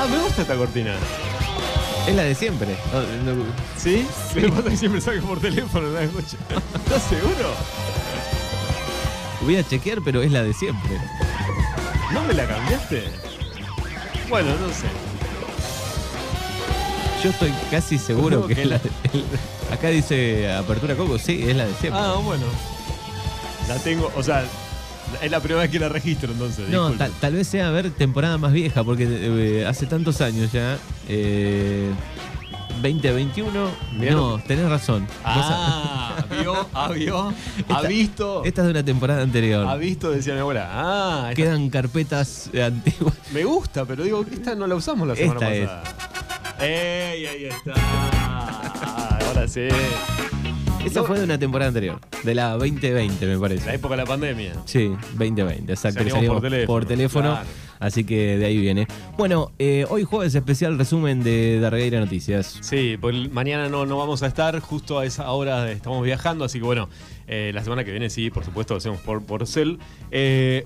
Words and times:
Ah, 0.00 0.06
me 0.08 0.18
gusta 0.18 0.42
esta 0.42 0.54
cortina. 0.56 0.94
Es 2.06 2.14
la 2.14 2.22
de 2.22 2.34
siempre. 2.34 2.76
No, 2.92 3.34
no- 3.34 3.44
¿Sí? 3.76 4.06
Me 4.34 4.48
pasa 4.48 4.70
que 4.70 4.76
siempre 4.76 5.00
salgo 5.00 5.26
por 5.26 5.40
teléfono, 5.40 5.88
no 5.88 5.94
la 5.94 6.02
escucho. 6.04 6.36
¿Estás 6.74 7.02
seguro? 7.04 7.54
voy 9.40 9.56
a 9.56 9.66
chequear, 9.66 10.00
pero 10.04 10.22
es 10.22 10.30
la 10.30 10.42
de 10.42 10.52
siempre. 10.52 10.90
¿No 12.12 12.22
me 12.24 12.34
la 12.34 12.46
cambiaste? 12.46 13.04
Bueno, 14.28 14.50
no 14.60 14.68
sé. 14.68 14.86
Yo 17.24 17.30
estoy 17.30 17.52
casi 17.70 17.98
seguro 17.98 18.46
que 18.46 18.54
que 18.54 18.62
es 18.62 18.68
la 18.68 18.78
de, 18.78 18.90
Acá 19.72 19.88
dice 19.88 20.52
Apertura 20.52 20.94
Coco, 20.96 21.18
sí, 21.18 21.44
es 21.48 21.56
la 21.56 21.66
de 21.66 21.74
siempre. 21.74 22.00
Ah, 22.02 22.14
bueno. 22.22 22.44
La 23.68 23.76
tengo, 23.78 24.10
o 24.16 24.22
sea, 24.22 24.44
es 25.22 25.30
la 25.30 25.40
primera 25.40 25.62
vez 25.62 25.70
que 25.70 25.78
la 25.78 25.88
registro 25.88 26.32
entonces. 26.32 26.68
no, 26.68 26.90
tal, 26.92 27.10
tal 27.20 27.32
vez 27.34 27.46
sea 27.48 27.68
a 27.68 27.70
ver 27.70 27.90
temporada 27.90 28.38
más 28.38 28.52
vieja, 28.52 28.84
porque 28.84 29.06
eh, 29.08 29.66
hace 29.66 29.86
tantos 29.86 30.20
años 30.20 30.52
ya. 30.52 30.78
Eh, 31.08 31.90
2021. 32.82 33.68
Bien. 33.98 34.14
No, 34.14 34.38
tenés 34.38 34.68
razón. 34.68 35.04
Ah, 35.24 36.14
vio, 36.40 36.54
ah, 36.72 36.88
vio, 36.92 37.34
ha 37.68 37.82
visto, 37.82 38.44
Esta 38.44 38.60
es 38.60 38.66
de 38.66 38.70
una 38.70 38.84
temporada 38.84 39.22
anterior. 39.22 39.66
ha 39.66 39.74
visto, 39.74 40.10
decía 40.12 40.34
mi 40.34 40.40
abuela. 40.40 40.68
Ah, 40.70 41.26
esta- 41.30 41.34
Quedan 41.42 41.70
carpetas 41.70 42.48
antiguas. 42.64 43.14
me 43.32 43.42
gusta, 43.44 43.84
pero 43.84 44.04
digo, 44.04 44.24
esta 44.30 44.54
no 44.54 44.66
la 44.68 44.76
usamos 44.76 45.08
la 45.08 45.16
semana 45.16 45.40
Esta 45.48 45.54
es. 45.54 45.66
pasada. 45.68 45.82
¡Ey, 46.60 47.26
ahí 47.26 47.44
está! 47.46 49.18
Ahora 49.26 49.48
sí. 49.48 49.68
Esa 50.88 51.00
No. 51.00 51.06
fue 51.06 51.18
de 51.18 51.24
una 51.24 51.38
temporada 51.38 51.68
anterior, 51.68 52.00
de 52.24 52.34
la 52.34 52.50
2020 52.56 53.26
me 53.26 53.34
La 53.34 53.40
parece. 53.40 53.74
época 53.74 53.94
de 53.96 54.02
la 54.02 54.06
pandemia. 54.06 54.52
Sí, 54.64 54.88
2020, 55.16 55.72
exacto. 55.72 55.98
Salíamos 56.00 56.12
Salíamos 56.18 56.40
por 56.40 56.50
teléfono, 56.50 56.66
por 56.66 56.84
teléfono, 56.86 57.30
claro. 57.30 57.46
así 57.80 58.04
que 58.04 58.36
de 58.38 58.46
ahí 58.46 58.58
viene. 58.58 58.86
Bueno, 59.16 59.52
eh, 59.58 59.86
hoy 59.88 60.04
jueves 60.04 60.34
especial 60.34 60.76
resumen 60.78 61.22
de 61.22 61.60
Darreira 61.60 62.00
Noticias. 62.00 62.58
Sí, 62.60 62.96
pues 63.00 63.30
mañana 63.30 63.68
no, 63.68 63.86
no 63.86 63.96
vamos 63.98 64.22
a 64.22 64.26
estar, 64.26 64.58
justo 64.60 64.98
a 64.98 65.04
esa 65.06 65.30
hora 65.30 65.70
estamos 65.70 66.04
viajando, 66.04 66.44
así 66.44 66.58
que 66.58 66.64
bueno, 66.64 66.88
eh, 67.26 67.50
la 67.54 67.62
semana 67.62 67.84
que 67.84 67.90
viene 67.90 68.10
sí, 68.10 68.30
por 68.30 68.44
supuesto, 68.44 68.74
lo 68.74 68.78
hacemos 68.78 69.00
por, 69.00 69.22
por 69.24 69.46
cel. 69.46 69.78
Eh, 70.10 70.64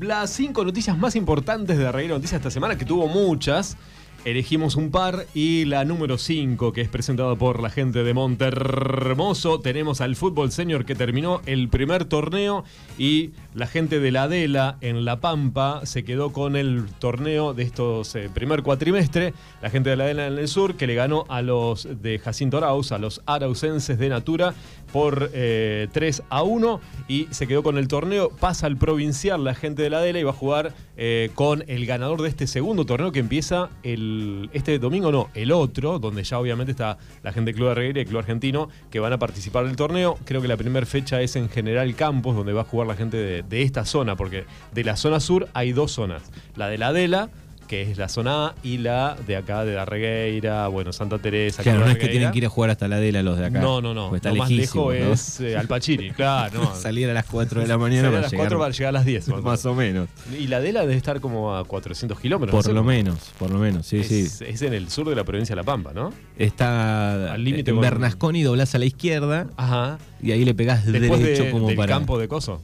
las 0.00 0.30
cinco 0.30 0.64
noticias 0.64 0.96
más 0.96 1.16
importantes 1.16 1.76
de 1.76 1.92
Reír 1.92 2.10
Noticias 2.10 2.38
esta 2.40 2.50
semana, 2.50 2.78
que 2.78 2.84
tuvo 2.86 3.08
muchas. 3.08 3.76
Elegimos 4.24 4.76
un 4.76 4.92
par 4.92 5.26
y 5.34 5.64
la 5.64 5.84
número 5.84 6.16
5, 6.16 6.72
que 6.72 6.80
es 6.80 6.88
presentada 6.88 7.34
por 7.34 7.60
la 7.60 7.70
gente 7.70 8.04
de 8.04 8.14
Montermoso. 8.14 9.58
Tenemos 9.58 10.00
al 10.00 10.14
fútbol 10.14 10.52
senior 10.52 10.84
que 10.84 10.94
terminó 10.94 11.42
el 11.44 11.68
primer 11.68 12.04
torneo 12.04 12.62
y 12.96 13.32
la 13.52 13.66
gente 13.66 13.98
de 13.98 14.12
la 14.12 14.22
Adela 14.24 14.78
en 14.80 15.04
La 15.04 15.18
Pampa 15.18 15.84
se 15.86 16.04
quedó 16.04 16.30
con 16.30 16.54
el 16.54 16.86
torneo 17.00 17.52
de 17.52 17.64
estos 17.64 18.14
eh, 18.14 18.30
primer 18.32 18.62
cuatrimestre. 18.62 19.34
La 19.60 19.70
gente 19.70 19.90
de 19.90 19.96
la 19.96 20.04
Adela 20.04 20.28
en 20.28 20.38
el 20.38 20.46
sur 20.46 20.76
que 20.76 20.86
le 20.86 20.94
ganó 20.94 21.24
a 21.28 21.42
los 21.42 21.88
de 22.00 22.20
Jacinto 22.20 22.58
Arauz, 22.58 22.92
a 22.92 22.98
los 22.98 23.22
araucenses 23.26 23.98
de 23.98 24.08
Natura 24.08 24.54
por 24.92 25.30
eh, 25.34 25.88
3 25.90 26.22
a 26.28 26.44
1 26.44 26.80
y 27.08 27.26
se 27.32 27.48
quedó 27.48 27.64
con 27.64 27.76
el 27.76 27.88
torneo. 27.88 28.30
Pasa 28.30 28.68
al 28.68 28.76
provincial 28.76 29.42
la 29.42 29.56
gente 29.56 29.82
de 29.82 29.90
la 29.90 29.98
Adela 29.98 30.20
y 30.20 30.22
va 30.22 30.30
a 30.30 30.34
jugar 30.34 30.74
eh, 30.96 31.30
con 31.34 31.64
el 31.66 31.86
ganador 31.86 32.22
de 32.22 32.28
este 32.28 32.46
segundo 32.46 32.86
torneo 32.86 33.10
que 33.10 33.18
empieza 33.18 33.70
el, 33.82 34.11
este 34.52 34.78
domingo, 34.78 35.12
no, 35.12 35.28
el 35.34 35.52
otro, 35.52 35.98
donde 35.98 36.24
ya 36.24 36.38
obviamente 36.38 36.72
está 36.72 36.98
la 37.22 37.32
gente 37.32 37.50
del 37.50 37.56
Club 37.56 37.68
de 37.68 37.74
Regueira 37.74 38.00
y 38.00 38.04
Club 38.04 38.20
Argentino 38.20 38.68
que 38.90 39.00
van 39.00 39.12
a 39.12 39.18
participar 39.18 39.66
del 39.66 39.76
torneo. 39.76 40.18
Creo 40.24 40.42
que 40.42 40.48
la 40.48 40.56
primera 40.56 40.86
fecha 40.86 41.20
es 41.20 41.36
en 41.36 41.48
General 41.48 41.94
Campos, 41.94 42.36
donde 42.36 42.52
va 42.52 42.62
a 42.62 42.64
jugar 42.64 42.86
la 42.86 42.94
gente 42.94 43.16
de, 43.16 43.42
de 43.42 43.62
esta 43.62 43.84
zona, 43.84 44.16
porque 44.16 44.44
de 44.72 44.84
la 44.84 44.96
zona 44.96 45.20
sur 45.20 45.48
hay 45.54 45.72
dos 45.72 45.92
zonas. 45.92 46.22
La 46.56 46.68
de 46.68 46.78
la 46.78 46.88
Adela, 46.88 47.30
que 47.72 47.80
es 47.90 47.96
la 47.96 48.10
zona 48.10 48.48
A, 48.48 48.54
y 48.62 48.76
la 48.76 49.16
de 49.26 49.34
acá 49.34 49.64
de 49.64 49.72
la 49.74 49.86
Regueira, 49.86 50.68
bueno, 50.68 50.92
Santa 50.92 51.18
Teresa. 51.18 51.62
Claro, 51.62 51.80
no 51.80 51.86
es 51.90 51.96
que 51.96 52.08
tienen 52.08 52.30
que 52.30 52.36
ir 52.36 52.44
a 52.44 52.50
jugar 52.50 52.68
hasta 52.68 52.86
la 52.86 52.96
Adela 52.96 53.22
los 53.22 53.38
de 53.38 53.46
acá. 53.46 53.60
No, 53.62 53.80
no, 53.80 53.94
no. 53.94 54.10
Pues 54.10 54.18
está 54.18 54.28
Lo 54.28 54.36
más 54.36 54.50
lejos 54.50 54.94
¿no? 54.94 55.12
es 55.14 55.40
eh, 55.40 55.56
Alpachiri, 55.56 56.10
claro. 56.16 56.64
No. 56.64 56.74
Salir 56.76 57.08
a 57.08 57.14
las 57.14 57.24
4 57.24 57.62
de 57.62 57.66
la 57.66 57.78
mañana 57.78 58.02
Salir 58.02 58.08
a 58.08 58.10
para 58.10 58.22
las 58.24 58.30
llegar. 58.32 58.46
4 58.48 58.58
para 58.58 58.70
llegar 58.72 58.88
a 58.90 58.92
las 58.92 59.04
10. 59.06 59.28
más 59.28 59.38
o 59.38 59.42
Más 59.42 59.64
o 59.64 59.74
menos. 59.74 60.08
Y 60.38 60.48
la 60.48 60.58
Adela 60.58 60.82
debe 60.82 60.96
estar 60.96 61.18
como 61.22 61.56
a 61.56 61.64
400 61.64 62.20
kilómetros. 62.20 62.54
Por 62.54 62.66
no 62.74 62.74
lo 62.74 62.80
¿no? 62.82 62.88
menos, 62.88 63.16
por 63.38 63.50
lo 63.50 63.58
menos, 63.58 63.86
sí, 63.86 64.00
es, 64.00 64.06
sí. 64.08 64.44
es 64.46 64.60
en 64.60 64.74
el 64.74 64.90
sur 64.90 65.08
de 65.08 65.16
la 65.16 65.24
provincia 65.24 65.54
de 65.54 65.62
La 65.62 65.64
Pampa, 65.64 65.92
¿no? 65.94 66.12
Está 66.36 67.32
Al 67.32 67.42
límite 67.42 67.70
en 67.70 67.76
con- 67.78 67.82
Bernasconi, 67.84 68.42
doblás 68.42 68.74
a 68.74 68.78
la 68.80 68.84
izquierda 68.84 69.46
Ajá. 69.56 69.96
y 70.22 70.32
ahí 70.32 70.44
le 70.44 70.52
pegás 70.54 70.84
Después 70.84 71.20
derecho 71.22 71.44
de- 71.44 71.50
como 71.50 71.68
del 71.68 71.76
para. 71.78 71.94
campo 71.94 72.18
de 72.18 72.28
Coso. 72.28 72.62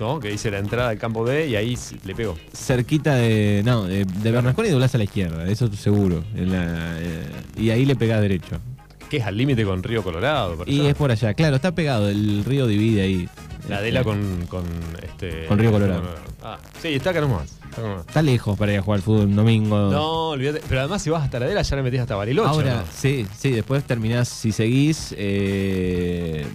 ¿No? 0.00 0.20
Que 0.20 0.28
dice 0.28 0.50
la 0.50 0.58
entrada 0.58 0.90
del 0.90 0.98
campo 0.98 1.24
D 1.24 1.48
y 1.48 1.56
ahí 1.56 1.76
le 2.04 2.14
pego. 2.14 2.36
Cerquita 2.52 3.14
de. 3.14 3.62
No, 3.64 3.84
de, 3.84 4.04
de 4.04 4.30
Bernasconi 4.30 4.68
doblás 4.68 4.94
a 4.94 4.98
la 4.98 5.04
izquierda, 5.04 5.46
eso 5.48 5.72
seguro. 5.72 6.22
En 6.34 6.52
la, 6.52 6.98
eh, 6.98 7.26
y 7.56 7.70
ahí 7.70 7.84
le 7.84 7.96
pegás 7.96 8.20
derecho. 8.20 8.58
Que 9.08 9.18
es 9.18 9.24
al 9.24 9.36
límite 9.36 9.64
con 9.64 9.82
Río 9.82 10.02
Colorado. 10.02 10.56
Y 10.66 10.80
allá. 10.80 10.90
es 10.90 10.94
por 10.96 11.10
allá, 11.10 11.34
claro, 11.34 11.56
está 11.56 11.74
pegado, 11.74 12.08
el 12.08 12.44
río 12.44 12.66
divide 12.66 13.02
ahí. 13.02 13.28
La 13.68 13.78
Adela 13.78 14.04
con, 14.04 14.46
con 14.46 14.64
este. 15.02 15.46
Con 15.46 15.58
Río 15.58 15.72
Colorado. 15.72 16.02
Ah, 16.42 16.58
sí, 16.80 16.88
está 16.88 17.10
acá 17.10 17.20
nomás. 17.20 17.56
Está 17.70 17.82
nomás. 17.82 18.06
Está 18.06 18.22
lejos 18.22 18.56
para 18.58 18.72
ir 18.72 18.78
a 18.78 18.82
jugar 18.82 18.98
al 18.98 19.02
fútbol 19.02 19.26
un 19.26 19.36
domingo. 19.36 19.90
No, 19.90 20.28
olvídate. 20.30 20.60
Pero 20.68 20.80
además, 20.80 21.02
si 21.02 21.10
vas 21.10 21.24
hasta 21.24 21.40
la 21.40 21.46
Adela, 21.46 21.62
ya 21.62 21.76
le 21.76 21.82
metés 21.82 22.00
hasta 22.00 22.14
Bariloche. 22.14 22.48
Ahora, 22.48 22.74
¿no? 22.76 22.82
sí, 22.94 23.26
sí, 23.36 23.50
después 23.50 23.82
terminás, 23.84 24.28
si 24.28 24.52
seguís, 24.52 25.14
eh, 25.18 26.46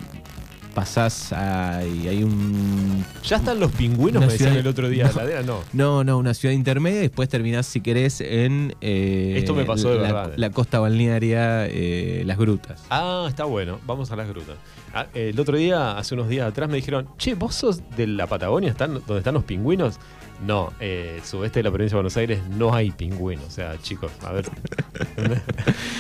pasás 0.72 1.32
a. 1.34 1.82
y 1.86 2.08
hay 2.08 2.24
un. 2.24 3.06
Ya 3.24 3.38
están 3.38 3.60
los 3.60 3.72
pingüinos, 3.72 4.26
me 4.26 4.32
decían 4.32 4.56
el 4.56 4.66
otro 4.68 4.90
día. 4.90 5.06
No. 5.08 5.14
La 5.16 5.22
Adela 5.24 5.42
no. 5.44 5.60
No, 5.74 6.04
no, 6.04 6.18
una 6.18 6.34
ciudad 6.34 6.54
intermedia 6.56 7.00
y 7.00 7.04
después 7.04 7.30
terminás, 7.30 7.66
si 7.68 7.82
querés, 7.82 8.22
en. 8.22 8.76
eh, 8.82 9.36
Esto 9.38 9.54
me 9.54 9.66
pasó 9.66 9.90
de 9.90 9.96
la, 10.00 10.02
verdad. 10.14 10.34
la 10.36 10.50
costa 10.50 10.80
balnearia, 10.80 11.68
eh, 11.68 12.24
Las 12.26 12.38
Grutas. 12.38 12.82
Ah, 12.90 13.26
está 13.30 13.44
bueno. 13.46 13.80
Vamos 13.86 14.12
a 14.12 14.16
las 14.16 14.28
grutas. 14.28 14.56
Ah, 14.94 15.06
el 15.14 15.40
otro 15.40 15.56
día, 15.58 15.98
hace 15.98 16.16
unos 16.16 16.28
días 16.28 16.48
atrás, 16.48 16.70
me 16.70 16.76
dijeron, 16.78 17.08
che, 17.18 17.34
¿vos 17.36 17.56
sos 17.56 17.82
de 17.96 18.08
la 18.08 18.28
Patagonia, 18.28 18.72
están, 18.72 18.94
donde 18.94 19.18
están 19.20 19.34
los 19.36 19.44
pingüinos? 19.44 20.00
No, 20.46 20.74
eh, 20.80 21.22
sudeste 21.24 21.60
de 21.60 21.64
la 21.64 21.72
provincia 21.72 21.96
de 21.96 21.98
Buenos 21.98 22.18
Aires 22.18 22.40
no 22.50 22.74
hay 22.74 22.92
pingüinos. 22.92 23.46
O 23.46 23.52
sea, 23.52 23.80
chicos, 23.82 24.12
a 24.24 24.32
ver. 24.32 24.46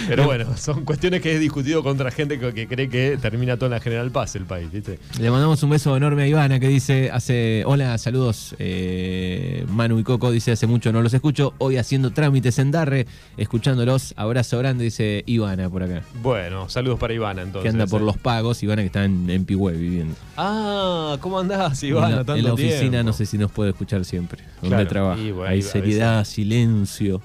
Pero 0.08 0.26
bueno, 0.26 0.58
son 0.58 0.84
cuestiones 0.84 1.22
que 1.22 1.36
he 1.36 1.40
discutido 1.40 1.84
contra 1.84 2.12
gente 2.12 2.40
que, 2.40 2.54
que 2.54 2.68
cree 2.68 2.90
que 2.90 3.18
termina 3.22 3.56
todo 3.56 3.68
en 3.68 3.72
la 3.72 3.80
General 3.80 4.10
Paz 4.12 4.36
el 4.36 4.46
país, 4.46 4.72
¿viste? 4.72 5.00
Le 5.20 5.32
mandamos 5.32 5.62
un 5.64 5.70
beso 5.70 5.96
enorme 5.96 6.24
a 6.24 6.28
Ivana 6.28 6.60
que 6.60 6.68
dice, 6.68 7.12
hace, 7.12 7.64
hola, 7.66 7.98
saludos, 7.98 8.56
eh, 8.60 9.66
Manu 9.70 10.00
y 10.00 10.04
Coco, 10.04 10.32
dice, 10.32 10.52
hace 10.52 10.68
mucho 10.68 10.92
no 10.92 11.02
los 11.02 11.14
escucho, 11.14 11.54
hoy 11.58 11.78
haciendo 11.78 12.12
trámites 12.12 12.60
en 12.60 12.72
Darre, 12.72 13.08
escuchándolos, 13.38 14.14
abrazo 14.18 14.58
grande, 14.60 14.86
dice 14.86 15.24
Ivana 15.26 15.70
por 15.70 15.84
acá, 15.84 16.02
Bueno, 16.22 16.70
saludos 16.70 17.00
para 17.00 17.14
Ivana 17.14 17.42
entonces. 17.42 17.64
que 17.64 17.70
anda 17.70 17.88
por 17.88 18.02
eh. 18.02 18.06
los 18.06 18.18
pagos, 18.18 18.62
Ivana 18.64 18.82
que 18.82 18.88
está 18.88 19.06
en, 19.06 19.30
en 19.30 19.46
viviendo. 19.46 20.16
Ah, 20.38 21.18
¿cómo 21.20 21.40
andás, 21.40 21.82
Ivana? 21.84 22.10
en 22.10 22.16
la, 22.16 22.18
tanto 22.20 22.36
en 22.36 22.44
la 22.44 22.54
oficina 22.54 22.90
tiempo? 22.90 23.04
no 23.04 23.14
sé 23.14 23.26
si 23.26 23.38
nos 23.38 23.52
puede 23.52 23.72
escuchar 23.72 24.06
siempre, 24.06 24.31
Claro, 24.62 24.88
trabaja. 24.88 25.22
bueno, 25.22 25.44
Hay 25.46 25.62
seriedad, 25.62 26.24
silencio. 26.26 27.22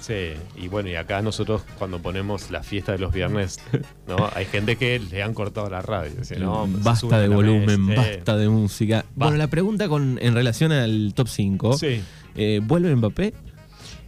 Sí, 0.00 0.32
y 0.56 0.68
bueno, 0.68 0.88
y 0.88 0.94
acá 0.94 1.20
nosotros 1.20 1.62
cuando 1.78 1.98
ponemos 2.00 2.50
la 2.50 2.62
fiesta 2.62 2.92
de 2.92 2.98
los 2.98 3.12
viernes, 3.12 3.58
¿no? 4.06 4.16
Hay 4.34 4.46
gente 4.46 4.76
que 4.76 4.98
le 5.00 5.22
han 5.22 5.34
cortado 5.34 5.68
la 5.68 5.82
radio. 5.82 6.12
dice, 6.18 6.38
no, 6.38 6.66
pues 6.70 6.82
basta 6.84 7.20
de 7.20 7.28
volumen, 7.28 7.94
basta 7.94 8.36
de 8.36 8.48
música. 8.48 9.04
Bueno, 9.16 9.36
la 9.36 9.48
pregunta 9.48 9.88
con, 9.88 10.18
en 10.22 10.34
relación 10.34 10.72
al 10.72 11.12
top 11.14 11.28
5, 11.28 11.76
Sí. 11.78 12.00
eh, 12.36 12.60
¿vuelve 12.62 12.94
Mbappé? 12.96 13.34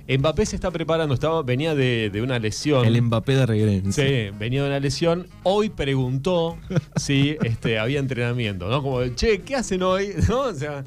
Mbappé 0.08 0.46
se 0.46 0.56
está 0.56 0.70
preparando, 0.70 1.12
estaba, 1.14 1.42
venía 1.42 1.74
de, 1.74 2.10
de 2.10 2.22
una 2.22 2.38
lesión. 2.38 2.84
El 2.86 3.00
Mbappé 3.02 3.36
de 3.36 3.46
regreso. 3.46 3.92
Sí, 3.92 4.30
venía 4.38 4.62
de 4.62 4.68
una 4.68 4.80
lesión. 4.80 5.26
Hoy 5.42 5.68
preguntó 5.68 6.56
si 6.96 7.36
este, 7.44 7.78
había 7.78 7.98
entrenamiento, 8.00 8.68
¿no? 8.68 8.82
Como, 8.82 9.06
che, 9.08 9.42
¿qué 9.42 9.54
hacen 9.56 9.82
hoy? 9.82 10.08
¿No? 10.28 10.40
O 10.44 10.54
sea, 10.54 10.82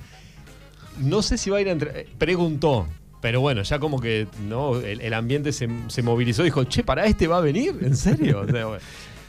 no 1.00 1.22
sé 1.22 1.38
si 1.38 1.50
va 1.50 1.58
a 1.58 1.62
ir 1.62 1.70
a 1.70 1.72
entrenar. 1.72 2.06
Preguntó. 2.18 2.88
Pero 3.22 3.40
bueno, 3.40 3.62
ya 3.62 3.80
como 3.80 4.02
que 4.02 4.28
no 4.50 4.76
el, 4.76 5.00
el 5.00 5.14
ambiente 5.14 5.53
se, 5.53 5.70
se 5.88 6.02
movilizó 6.02 6.41
y 6.41 6.46
dijo, 6.46 6.66
che, 6.66 6.84
¿para 6.84 7.06
este 7.06 7.28
va 7.28 7.38
a 7.38 7.41
venir? 7.41 7.73
¿En 7.82 7.96
serio? 7.96 8.41
O 8.41 8.46
sea, 8.46 8.66
bueno, 8.66 8.84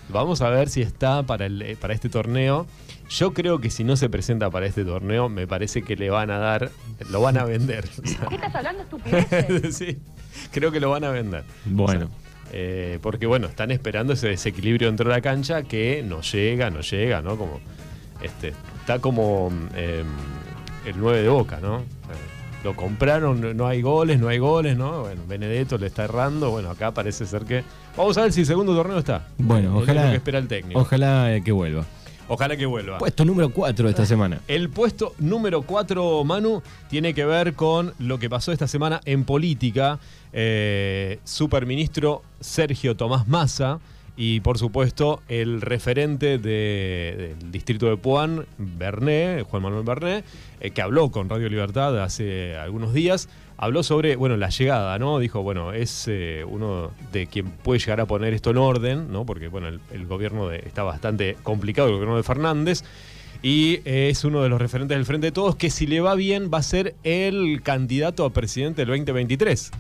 vamos 0.09 0.41
a 0.43 0.51
ver 0.51 0.69
si 0.69 0.83
está 0.83 1.23
para, 1.23 1.47
el, 1.47 1.77
para 1.81 1.95
este 1.95 2.09
torneo. 2.09 2.67
Yo 3.09 3.33
creo 3.33 3.61
que 3.61 3.71
si 3.71 3.85
no 3.85 3.97
se 3.97 4.09
presenta 4.09 4.51
para 4.51 4.67
este 4.67 4.85
torneo, 4.85 5.29
me 5.29 5.47
parece 5.47 5.83
que 5.83 5.95
le 5.95 6.11
van 6.11 6.31
a 6.31 6.39
dar, 6.39 6.71
lo 7.11 7.21
van 7.21 7.37
a 7.39 7.45
vender. 7.45 7.85
O 8.03 8.07
sea, 8.07 8.29
¿Qué 8.29 8.35
estás 8.35 8.55
hablando, 8.55 8.83
estupideces? 8.83 9.77
sí, 9.77 9.99
creo 10.51 10.73
que 10.73 10.81
lo 10.81 10.91
van 10.91 11.05
a 11.05 11.11
vender. 11.11 11.45
Bueno. 11.65 12.11
Eh, 12.53 12.99
porque 13.03 13.27
bueno, 13.27 13.49
están 13.49 13.73
esperando 13.73 14.13
ese 14.13 14.29
desequilibrio 14.29 14.87
dentro 14.89 15.09
de 15.09 15.17
la 15.17 15.21
cancha 15.21 15.63
que 15.65 16.05
no 16.07 16.21
llega, 16.21 16.71
no 16.71 16.83
llega, 16.83 17.21
¿no? 17.21 17.37
Como 17.37 17.61
este, 18.23 18.53
está 18.81 19.01
como 19.01 19.51
eh, 19.75 20.05
el 20.85 20.95
9 20.99 21.23
de 21.23 21.29
Boca, 21.29 21.59
¿no? 21.61 21.83
Lo 22.63 22.75
compraron, 22.75 23.57
no- 23.57 23.67
hay 23.67 23.83
goles, 23.83 24.19
no 24.19 24.29
hay 24.29 24.39
goles, 24.39 24.77
¿no? 24.77 25.03
Bueno, 25.03 25.21
Benedetto 25.29 25.77
le 25.77 25.87
está 25.89 26.05
errando, 26.05 26.51
bueno, 26.51 26.71
acá 26.71 26.93
parece 26.95 27.27
ser 27.27 27.45
que... 27.45 27.63
Vamos 27.97 28.17
a 28.17 28.23
ver 28.23 28.33
si 28.33 28.41
el 28.41 28.47
segundo 28.47 28.75
torneo 28.75 28.99
está. 28.99 29.29
Bueno, 29.37 29.77
ojalá- 29.77 30.11
que 30.11 30.17
espera 30.17 30.39
el 30.39 30.49
técnico. 30.49 30.81
Ojalá 30.81 31.35
eh, 31.35 31.43
que 31.45 31.53
vuelva. 31.53 31.85
Ojalá 32.27 32.57
que 32.57 32.65
vuelva. 32.65 32.97
Puesto 32.97 33.27
número 33.27 33.51
4 33.51 33.85
de 33.85 33.91
esta 33.91 34.07
semana. 34.07 34.41
El 34.49 34.71
puesto 34.71 35.13
número 35.19 35.61
4, 35.61 36.25
Manu, 36.25 36.63
tiene 36.89 37.13
que 37.13 37.27
ver 37.27 37.53
con 37.53 37.93
lo 37.99 38.19
que 38.19 38.31
pasó 38.31 38.51
esta 38.51 38.67
semana 38.67 39.03
en 39.05 39.25
política. 39.25 39.99
Eh, 40.33 41.19
superministro 41.25 42.23
Sergio 42.41 42.97
Tomás 42.97 43.29
Massa 43.29 43.79
y 44.17 44.41
por 44.41 44.59
supuesto 44.59 45.23
el 45.29 45.61
referente 45.61 46.39
de- 46.39 47.35
del 47.41 47.51
distrito 47.53 47.87
de 47.87 47.97
Puan, 47.97 48.47
Berné, 48.59 49.45
Juan 49.49 49.63
Manuel 49.63 49.85
Berné, 49.85 50.25
eh, 50.61 50.71
que 50.71 50.83
habló 50.83 51.11
con 51.11 51.29
Radio 51.29 51.49
Libertad 51.49 52.01
hace 52.03 52.57
algunos 52.57 52.95
días, 52.95 53.29
habló 53.57 53.83
sobre, 53.83 54.17
bueno, 54.17 54.37
la 54.37 54.51
llegada, 54.51 54.99
¿no? 54.99 55.19
Dijo, 55.19 55.43
bueno, 55.43 55.73
es 55.73 56.07
eh, 56.09 56.45
uno 56.47 56.91
de 57.13 57.27
quien 57.27 57.51
puede 57.51 57.81
llegar 57.81 58.01
a 58.01 58.07
poner 58.07 58.35
esto 58.35 58.51
en 58.51 58.59
orden, 58.59 59.13
¿no? 59.13 59.25
Porque, 59.27 59.49
bueno, 59.49 59.69
el, 59.69 59.81
el 59.93 60.07
gobierno 60.07 60.49
de- 60.49 60.59
está 60.59 60.83
bastante 60.83 61.37
complicado, 61.43 61.89
el 61.89 61.95
gobierno 61.95 62.17
de 62.17 62.23
Fernández. 62.23 62.83
Y 63.43 63.81
eh, 63.85 64.09
es 64.11 64.25
uno 64.25 64.43
de 64.43 64.49
los 64.49 64.59
referentes 64.61 64.97
del 64.97 65.05
Frente 65.05 65.27
de 65.27 65.33
Todos 65.33 65.55
que 65.57 65.69
si 65.69 65.87
le 65.87 66.01
va 66.01 66.15
bien 66.15 66.51
va 66.53 66.59
a 66.59 66.63
ser 66.63 66.95
el 67.05 67.61
candidato 67.63 68.25
a 68.25 68.33
presidente 68.33 68.83
del 68.83 68.89
2023. 68.89 69.71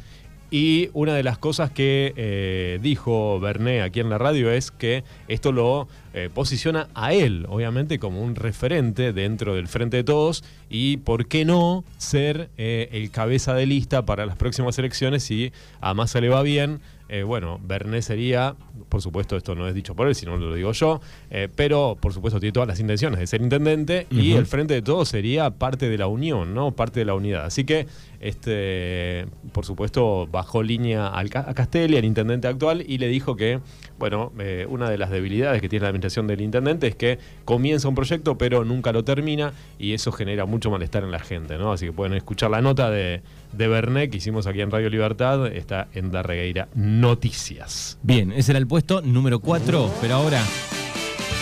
Y 0.50 0.90
una 0.92 1.14
de 1.14 1.22
las 1.22 1.38
cosas 1.38 1.70
que 1.70 2.12
eh, 2.16 2.78
dijo 2.82 3.40
Berné 3.40 3.82
aquí 3.82 4.00
en 4.00 4.10
la 4.10 4.18
radio 4.18 4.50
es 4.50 4.70
que 4.70 5.02
esto 5.26 5.52
lo 5.52 5.88
eh, 6.12 6.30
posiciona 6.32 6.88
a 6.94 7.12
él, 7.12 7.46
obviamente, 7.48 7.98
como 7.98 8.22
un 8.22 8.36
referente 8.36 9.12
dentro 9.12 9.54
del 9.54 9.66
Frente 9.66 9.96
de 9.98 10.04
Todos 10.04 10.44
y, 10.70 10.98
¿por 10.98 11.26
qué 11.26 11.44
no, 11.44 11.84
ser 11.98 12.50
eh, 12.56 12.88
el 12.92 13.10
cabeza 13.10 13.54
de 13.54 13.66
lista 13.66 14.04
para 14.06 14.26
las 14.26 14.36
próximas 14.36 14.78
elecciones 14.78 15.24
si 15.24 15.52
a 15.80 15.92
Massa 15.94 16.20
le 16.20 16.28
va 16.28 16.42
bien? 16.42 16.80
Eh, 17.08 17.22
bueno, 17.22 17.60
Berné 17.62 18.00
sería, 18.00 18.56
por 18.88 19.02
supuesto, 19.02 19.36
esto 19.36 19.54
no 19.54 19.68
es 19.68 19.74
dicho 19.74 19.94
por 19.94 20.08
él, 20.08 20.14
sino 20.14 20.36
lo 20.36 20.54
digo 20.54 20.72
yo, 20.72 21.00
eh, 21.30 21.48
pero 21.54 21.98
por 22.00 22.14
supuesto 22.14 22.40
tiene 22.40 22.52
todas 22.52 22.68
las 22.68 22.80
intenciones 22.80 23.20
de 23.20 23.26
ser 23.26 23.42
intendente 23.42 24.06
y 24.10 24.32
el 24.32 24.46
Frente 24.46 24.74
de 24.74 24.82
Todos 24.82 25.10
sería 25.10 25.50
parte 25.50 25.88
de 25.88 25.98
la 25.98 26.06
unión, 26.06 26.54
¿no? 26.54 26.72
Parte 26.72 27.00
de 27.00 27.06
la 27.06 27.14
unidad. 27.14 27.44
Así 27.44 27.64
que, 27.64 27.86
este, 28.20 29.26
por 29.52 29.66
supuesto, 29.66 30.26
bajó 30.26 30.62
línea 30.62 31.08
al, 31.08 31.28
a 31.34 31.52
Castelli, 31.52 31.98
al 31.98 32.06
intendente 32.06 32.48
actual, 32.48 32.82
y 32.86 32.96
le 32.96 33.08
dijo 33.08 33.36
que, 33.36 33.60
bueno, 33.98 34.32
eh, 34.38 34.66
una 34.68 34.90
de 34.90 34.98
las 34.98 35.10
debilidades 35.10 35.60
que 35.62 35.68
tiene 35.68 35.82
la 35.84 35.88
administración 35.88 36.26
del 36.26 36.40
intendente 36.40 36.86
es 36.88 36.96
que 36.96 37.18
comienza 37.44 37.88
un 37.88 37.94
proyecto, 37.94 38.36
pero 38.36 38.64
nunca 38.64 38.92
lo 38.92 39.04
termina, 39.04 39.52
y 39.78 39.92
eso 39.92 40.10
genera 40.12 40.46
mucho 40.46 40.70
malestar 40.70 41.04
en 41.04 41.10
la 41.10 41.20
gente, 41.20 41.56
¿no? 41.58 41.72
Así 41.72 41.86
que 41.86 41.92
pueden 41.92 42.14
escuchar 42.14 42.50
la 42.50 42.60
nota 42.60 42.90
de, 42.90 43.22
de 43.52 43.68
Berné 43.68 44.10
que 44.10 44.16
hicimos 44.18 44.46
aquí 44.46 44.60
en 44.60 44.70
Radio 44.70 44.90
Libertad, 44.90 45.46
está 45.46 45.88
en 45.94 46.10
Darregueira 46.10 46.68
Noticias. 46.74 47.98
Bien, 48.02 48.32
ese 48.32 48.52
era 48.52 48.58
el 48.58 48.66
puesto 48.66 49.00
número 49.02 49.40
4, 49.40 49.90
pero 50.00 50.14
ahora, 50.14 50.42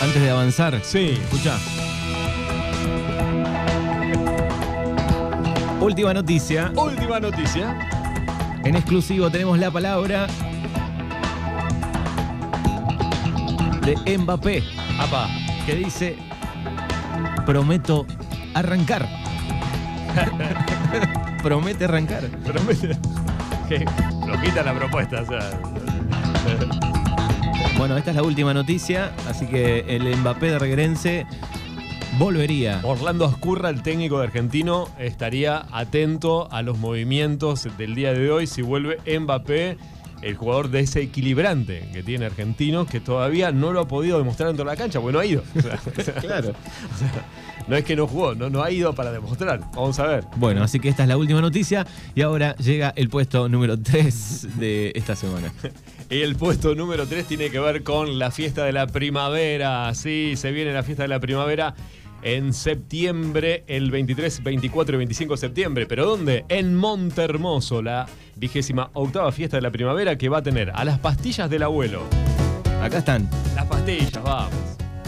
antes 0.01 0.21
de 0.21 0.29
avanzar, 0.29 0.79
Sí. 0.83 1.17
escucha. 1.21 1.57
Última 5.81 6.13
noticia. 6.13 6.71
Última 6.75 7.19
noticia. 7.19 7.89
En 8.63 8.75
exclusivo 8.75 9.29
tenemos 9.29 9.59
la 9.59 9.69
palabra 9.69 10.27
de 13.85 14.17
Mbappé, 14.17 14.63
Apa. 14.99 15.29
que 15.65 15.75
dice, 15.75 16.15
prometo 17.45 18.05
arrancar. 18.53 19.07
Promete 21.43 21.85
arrancar. 21.85 22.23
Pero 22.45 22.61
me... 22.63 22.73
que 23.67 23.85
flojita 24.23 24.63
la 24.63 24.73
propuesta, 24.73 25.21
o 25.21 25.25
sea. 25.25 25.61
Bueno, 27.77 27.97
esta 27.97 28.11
es 28.11 28.15
la 28.15 28.23
última 28.23 28.53
noticia, 28.53 29.11
así 29.27 29.47
que 29.47 29.79
el 29.87 30.15
Mbappé 30.17 30.51
de 30.51 30.59
Regrense 30.59 31.25
volvería. 32.17 32.79
Orlando 32.83 33.25
Ascurra, 33.25 33.69
el 33.69 33.81
técnico 33.81 34.19
de 34.19 34.25
argentino, 34.25 34.87
estaría 34.99 35.65
atento 35.71 36.47
a 36.51 36.61
los 36.61 36.77
movimientos 36.77 37.67
del 37.77 37.95
día 37.95 38.13
de 38.13 38.31
hoy 38.31 38.47
si 38.47 38.61
vuelve 38.61 38.99
Mbappé, 39.19 39.77
el 40.23 40.35
jugador 40.35 40.69
desequilibrante 40.69 41.89
que 41.93 42.03
tiene 42.03 42.25
argentino, 42.25 42.85
que 42.85 42.99
todavía 42.99 43.51
no 43.51 43.71
lo 43.71 43.81
ha 43.81 43.87
podido 43.87 44.17
demostrar 44.17 44.47
dentro 44.47 44.65
de 44.65 44.71
la 44.71 44.77
cancha, 44.77 44.99
porque 44.99 45.13
no 45.13 45.19
ha 45.19 45.25
ido. 45.25 45.43
O 45.55 45.61
sea, 45.61 46.13
Claro. 46.21 46.49
o 46.49 46.97
sea, 46.97 47.25
no 47.67 47.75
es 47.75 47.83
que 47.85 47.95
no 47.95 48.07
jugó, 48.07 48.35
no, 48.35 48.49
no 48.49 48.63
ha 48.63 48.71
ido 48.71 48.93
para 48.93 49.11
demostrar. 49.11 49.59
Vamos 49.73 49.99
a 49.99 50.07
ver. 50.07 50.23
Bueno, 50.37 50.63
así 50.63 50.79
que 50.79 50.89
esta 50.89 51.03
es 51.03 51.09
la 51.09 51.17
última 51.17 51.41
noticia 51.41 51.85
y 52.15 52.21
ahora 52.21 52.55
llega 52.57 52.93
el 52.95 53.09
puesto 53.09 53.47
número 53.49 53.79
3 53.79 54.59
de 54.59 54.91
esta 54.95 55.15
semana. 55.15 55.53
El 56.09 56.35
puesto 56.35 56.75
número 56.75 57.07
3 57.07 57.25
tiene 57.25 57.49
que 57.49 57.59
ver 57.59 57.81
con 57.81 58.19
la 58.19 58.29
fiesta 58.29 58.65
de 58.65 58.71
la 58.71 58.85
primavera. 58.85 59.95
Sí, 59.95 60.33
se 60.35 60.51
viene 60.51 60.71
la 60.71 60.83
fiesta 60.83 61.03
de 61.03 61.09
la 61.09 61.19
primavera 61.19 61.73
en 62.23 62.53
septiembre, 62.53 63.63
el 63.67 63.91
23, 63.91 64.43
24 64.43 64.95
y 64.95 64.97
25 64.97 65.33
de 65.33 65.37
septiembre. 65.37 65.85
¿Pero 65.85 66.05
dónde? 66.05 66.45
En 66.49 66.75
Montermoso, 66.75 67.81
la 67.81 68.07
vigésima 68.35 68.89
octava 68.93 69.31
fiesta 69.31 69.57
de 69.57 69.61
la 69.61 69.71
primavera 69.71 70.17
que 70.17 70.29
va 70.29 70.39
a 70.39 70.41
tener 70.43 70.71
a 70.73 70.83
las 70.85 70.99
pastillas 70.99 71.49
del 71.49 71.63
abuelo. 71.63 72.01
Acá 72.81 72.97
están, 72.99 73.29
Las 73.55 73.65
pastillas, 73.65 74.21
vamos. 74.23 74.51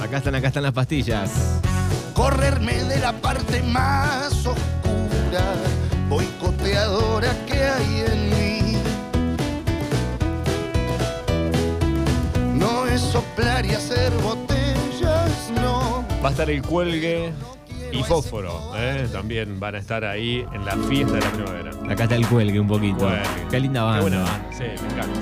acá 0.01 0.17
están, 0.17 0.35
acá 0.35 0.47
están 0.47 0.63
las 0.63 0.73
pastillas. 0.73 1.59
correrme 2.13 2.83
de 2.85 2.99
la 2.99 3.11
parte 3.13 3.61
más 3.63 4.31
oscura, 4.45 5.55
boicoteadora 6.09 7.33
que 7.45 7.59
hay 7.63 8.05
en 8.07 8.29
mí. 8.29 8.77
No 12.57 12.85
es 12.87 13.01
soplar 13.01 13.65
y 13.65 13.71
hacer 13.71 14.11
botellas, 14.23 15.51
no. 15.61 15.84
Va 16.23 16.29
a 16.29 16.31
estar 16.31 16.49
el 16.49 16.61
cuelgue 16.61 17.31
y 17.91 18.03
fósforo. 18.03 18.71
¿eh? 18.75 19.07
También 19.11 19.59
van 19.59 19.75
a 19.75 19.77
estar 19.77 20.03
ahí 20.03 20.45
en 20.53 20.65
la 20.65 20.75
fiesta 20.75 21.13
de 21.15 21.21
la 21.21 21.31
primavera. 21.31 21.71
Acá 21.91 22.03
está 22.03 22.15
el 22.15 22.27
cuelgue 22.27 22.59
un 22.59 22.67
poquito. 22.67 22.99
Cuelgue. 22.99 23.23
Qué 23.49 23.59
linda 23.59 23.83
banda. 23.83 23.99
Qué 23.99 24.09
buena 24.09 24.23
banda, 24.23 24.51
sí, 24.51 24.63
me 24.63 24.93
encanta. 24.93 25.19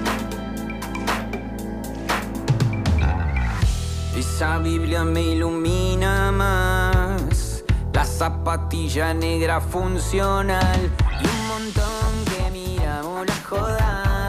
Esa 4.18 4.58
Biblia 4.60 5.04
me 5.04 5.22
ilumina 5.22 6.32
más. 6.32 7.64
La 7.94 8.06
zapatilla 8.06 9.14
negra 9.14 9.60
funcional. 9.60 10.92
Y 11.22 11.26
un 11.28 11.48
montón 11.48 12.26
que 12.26 12.52
miramos 12.52 13.28
la 13.28 13.36
joda. 13.44 14.28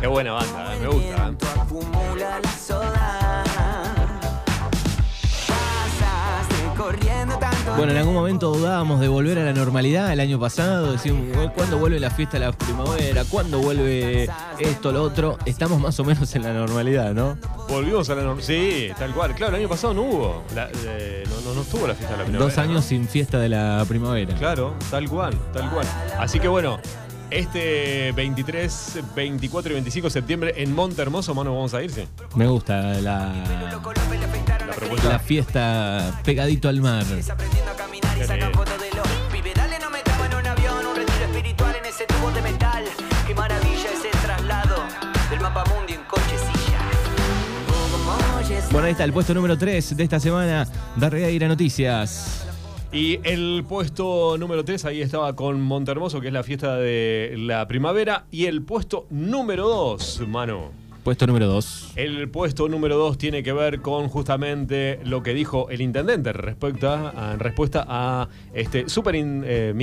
Qué 0.00 0.06
buena 0.06 0.32
banda, 0.32 0.74
¿eh? 0.74 0.78
me 0.80 0.88
gusta. 0.88 1.28
¿eh? 1.28 2.51
Bueno, 7.76 7.92
en 7.92 7.98
algún 7.98 8.14
momento 8.14 8.52
dudábamos 8.54 9.00
de 9.00 9.08
volver 9.08 9.38
a 9.38 9.44
la 9.44 9.52
normalidad 9.52 10.12
el 10.12 10.20
año 10.20 10.38
pasado. 10.38 10.92
Decíamos, 10.92 11.26
"Bueno, 11.34 11.52
¿cuándo 11.54 11.78
vuelve 11.78 11.98
la 11.98 12.10
fiesta 12.10 12.38
de 12.38 12.46
la 12.46 12.52
primavera? 12.52 13.24
¿Cuándo 13.24 13.58
vuelve 13.60 14.28
esto, 14.58 14.92
lo 14.92 15.02
otro? 15.02 15.38
Estamos 15.46 15.80
más 15.80 15.98
o 15.98 16.04
menos 16.04 16.34
en 16.34 16.42
la 16.42 16.52
normalidad, 16.52 17.12
¿no? 17.14 17.36
Volvimos 17.68 18.08
a 18.10 18.14
la 18.14 18.22
norma. 18.22 18.42
Sí, 18.42 18.90
tal 18.98 19.12
cual. 19.14 19.34
Claro, 19.34 19.56
el 19.56 19.62
año 19.62 19.68
pasado 19.68 19.94
no 19.94 20.02
hubo. 20.02 20.42
La- 20.54 20.68
eh, 20.86 21.24
no, 21.28 21.40
no, 21.48 21.54
no 21.54 21.62
estuvo 21.62 21.86
la 21.86 21.94
fiesta 21.94 22.12
de 22.12 22.18
la 22.18 22.24
primavera. 22.24 22.50
Dos 22.50 22.58
años 22.58 22.74
¿no? 22.76 22.82
sin 22.82 23.08
fiesta 23.08 23.38
de 23.38 23.48
la 23.48 23.84
primavera. 23.88 24.34
Claro, 24.34 24.74
tal 24.90 25.08
cual, 25.08 25.34
tal 25.52 25.70
cual. 25.70 25.86
Así 26.18 26.38
que 26.38 26.48
bueno, 26.48 26.78
este 27.32 28.12
23, 28.12 29.00
24 29.14 29.72
y 29.72 29.74
25 29.74 30.06
de 30.06 30.10
septiembre 30.10 30.54
en 30.56 30.74
Monte 30.74 31.02
Hermoso, 31.02 31.34
mano, 31.34 31.54
vamos 31.54 31.74
a 31.74 31.82
irse. 31.82 32.08
Me 32.34 32.46
gusta 32.46 32.80
la, 33.00 33.32
La 34.66 34.74
propuesta. 34.74 35.08
la 35.08 35.18
fiesta 35.18 36.20
pegadito 36.24 36.68
al 36.68 36.80
mar. 36.80 37.04
De 37.04 37.16
de. 37.16 37.22
Bueno, 48.70 48.86
ahí 48.86 48.92
está 48.92 49.04
el 49.04 49.12
puesto 49.12 49.34
número 49.34 49.58
3 49.58 49.96
de 49.96 50.02
esta 50.04 50.18
semana. 50.18 50.66
Darreira 50.96 51.46
Noticias. 51.46 52.46
Y 52.92 53.20
el 53.24 53.64
puesto 53.66 54.36
número 54.38 54.64
3, 54.64 54.84
ahí 54.84 55.00
estaba 55.00 55.34
con 55.34 55.60
Montermoso, 55.62 56.20
que 56.20 56.26
es 56.26 56.32
la 56.32 56.42
fiesta 56.42 56.76
de 56.76 57.34
la 57.38 57.66
primavera. 57.66 58.26
Y 58.30 58.44
el 58.46 58.62
puesto 58.62 59.06
número 59.08 59.66
2, 59.66 60.28
mano. 60.28 60.72
Puesto 61.02 61.26
número 61.26 61.46
2. 61.46 61.94
El 61.96 62.28
puesto 62.28 62.68
número 62.68 62.96
2 62.98 63.16
tiene 63.18 63.42
que 63.42 63.52
ver 63.54 63.80
con 63.80 64.08
justamente 64.08 65.00
lo 65.04 65.22
que 65.22 65.32
dijo 65.34 65.68
el 65.70 65.80
intendente 65.80 66.32
respecto 66.34 66.90
a- 66.90 67.32
en 67.32 67.40
respuesta 67.40 67.84
a 67.88 68.28
este 68.52 68.88
super 68.88 69.14
in- 69.16 69.42
eh, 69.44 69.74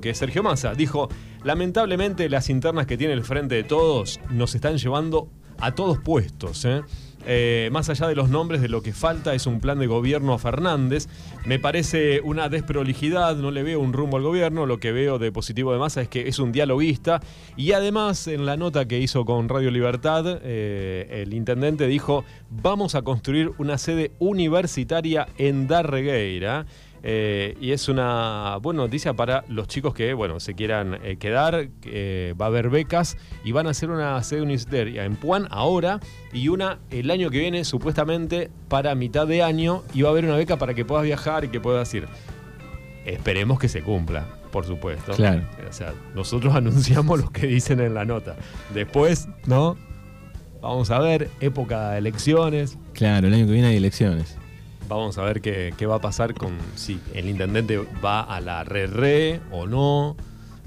que 0.00 0.10
es 0.10 0.18
Sergio 0.18 0.42
Massa. 0.42 0.74
Dijo, 0.74 1.08
lamentablemente 1.42 2.28
las 2.28 2.48
internas 2.50 2.86
que 2.86 2.96
tiene 2.98 3.14
el 3.14 3.24
Frente 3.24 3.54
de 3.56 3.64
Todos 3.64 4.20
nos 4.30 4.54
están 4.54 4.76
llevando 4.76 5.28
a 5.58 5.74
todos 5.74 5.98
puestos. 5.98 6.64
¿eh? 6.66 6.82
Eh, 7.30 7.68
más 7.72 7.90
allá 7.90 8.08
de 8.08 8.14
los 8.14 8.30
nombres, 8.30 8.62
de 8.62 8.70
lo 8.70 8.82
que 8.82 8.94
falta 8.94 9.34
es 9.34 9.46
un 9.46 9.60
plan 9.60 9.78
de 9.78 9.86
gobierno 9.86 10.32
a 10.32 10.38
Fernández. 10.38 11.08
Me 11.44 11.58
parece 11.58 12.22
una 12.22 12.48
desprolijidad, 12.48 13.36
no 13.36 13.50
le 13.50 13.62
veo 13.62 13.80
un 13.80 13.92
rumbo 13.92 14.16
al 14.16 14.22
gobierno, 14.22 14.64
lo 14.64 14.80
que 14.80 14.92
veo 14.92 15.18
de 15.18 15.30
positivo 15.30 15.72
de 15.74 15.78
Massa 15.78 16.00
es 16.00 16.08
que 16.08 16.26
es 16.26 16.38
un 16.38 16.52
dialoguista 16.52 17.20
y 17.54 17.72
además 17.72 18.28
en 18.28 18.46
la 18.46 18.56
nota 18.56 18.88
que 18.88 18.98
hizo 18.98 19.26
con 19.26 19.50
Radio 19.50 19.70
Libertad, 19.70 20.40
eh, 20.42 21.22
el 21.22 21.34
intendente 21.34 21.86
dijo, 21.86 22.24
vamos 22.48 22.94
a 22.94 23.02
construir 23.02 23.52
una 23.58 23.76
sede 23.76 24.12
universitaria 24.18 25.28
en 25.36 25.68
Darregueira. 25.68 26.64
Eh, 27.02 27.56
y 27.60 27.72
es 27.72 27.88
una 27.88 28.58
buena 28.60 28.82
noticia 28.82 29.14
para 29.14 29.44
los 29.48 29.68
chicos 29.68 29.94
que 29.94 30.14
bueno, 30.14 30.40
se 30.40 30.54
quieran 30.54 30.98
eh, 31.02 31.16
quedar. 31.16 31.68
eh, 31.84 32.34
va 32.40 32.46
a 32.46 32.48
haber 32.48 32.70
becas 32.70 33.16
y 33.44 33.52
van 33.52 33.66
a 33.66 33.70
hacer 33.70 33.90
una 33.90 34.22
sede 34.22 34.42
universitaria 34.42 35.04
en 35.04 35.16
Puan 35.16 35.46
ahora 35.50 36.00
y 36.32 36.48
una 36.48 36.78
el 36.90 37.10
año 37.10 37.30
que 37.30 37.38
viene, 37.38 37.64
supuestamente 37.64 38.50
para 38.68 38.94
mitad 38.94 39.26
de 39.26 39.42
año. 39.42 39.82
Y 39.94 40.02
va 40.02 40.08
a 40.08 40.12
haber 40.12 40.24
una 40.24 40.36
beca 40.36 40.56
para 40.56 40.74
que 40.74 40.84
puedas 40.84 41.04
viajar 41.04 41.44
y 41.44 41.48
que 41.48 41.60
puedas 41.60 41.92
ir. 41.94 42.06
Esperemos 43.04 43.58
que 43.58 43.68
se 43.68 43.82
cumpla, 43.82 44.26
por 44.50 44.66
supuesto. 44.66 45.12
Claro. 45.12 45.42
O 45.68 45.72
sea, 45.72 45.94
nosotros 46.14 46.54
anunciamos 46.56 47.20
lo 47.20 47.30
que 47.30 47.46
dicen 47.46 47.80
en 47.80 47.94
la 47.94 48.04
nota. 48.04 48.36
Después, 48.74 49.28
¿no? 49.46 49.76
Vamos 50.60 50.90
a 50.90 50.98
ver, 50.98 51.30
época 51.40 51.90
de 51.90 51.98
elecciones. 51.98 52.76
Claro, 52.92 53.28
el 53.28 53.34
año 53.34 53.46
que 53.46 53.52
viene 53.52 53.68
hay 53.68 53.76
elecciones. 53.76 54.36
Vamos 54.88 55.18
a 55.18 55.22
ver 55.22 55.40
qué, 55.40 55.74
qué 55.76 55.86
va 55.86 55.96
a 55.96 56.00
pasar 56.00 56.34
con 56.34 56.56
si 56.74 57.00
el 57.14 57.28
intendente 57.28 57.78
va 58.04 58.22
a 58.22 58.40
la 58.40 58.64
re-re 58.64 59.40
o 59.50 59.66
no. 59.66 60.16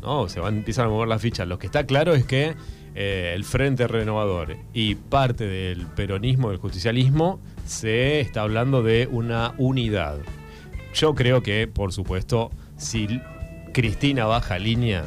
No, 0.01 0.29
se 0.29 0.39
van 0.39 0.55
a 0.55 0.57
empezar 0.57 0.85
a 0.85 0.89
mover 0.89 1.07
las 1.07 1.21
fichas. 1.21 1.47
Lo 1.47 1.59
que 1.59 1.67
está 1.67 1.85
claro 1.85 2.13
es 2.13 2.25
que 2.25 2.55
eh, 2.93 3.31
el 3.35 3.45
Frente 3.45 3.87
Renovador 3.87 4.57
y 4.73 4.95
parte 4.95 5.45
del 5.45 5.85
peronismo, 5.87 6.49
del 6.49 6.59
justicialismo, 6.59 7.39
se 7.65 8.19
está 8.19 8.41
hablando 8.41 8.83
de 8.83 9.07
una 9.09 9.53
unidad. 9.57 10.17
Yo 10.93 11.15
creo 11.15 11.41
que, 11.41 11.67
por 11.67 11.93
supuesto, 11.93 12.51
si 12.77 13.07
Cristina 13.73 14.25
baja 14.25 14.59
línea, 14.59 15.05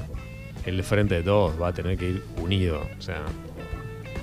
el 0.65 0.83
Frente 0.83 1.17
de 1.17 1.23
Todos 1.23 1.61
va 1.61 1.69
a 1.69 1.73
tener 1.75 1.99
que 1.99 2.11
ir 2.11 2.25
unido. 2.41 2.87
O 2.99 3.03
sea, 3.03 3.23